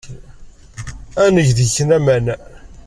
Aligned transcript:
Ad 1.23 1.29
neg 1.35 1.47
deg-k 1.57 1.77
laman. 1.89 2.25